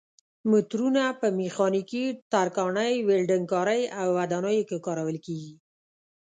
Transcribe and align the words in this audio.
مترونه 0.51 1.03
په 1.19 1.27
میخانیکي، 1.39 2.03
ترکاڼۍ، 2.31 2.93
ولډنګ 3.07 3.45
کارۍ 3.53 3.81
او 3.99 4.07
ودانیو 4.17 4.67
کې 4.69 4.77
کارول 4.85 5.17
کېږي. 5.25 5.53